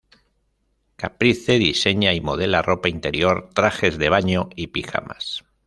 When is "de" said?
3.99-4.09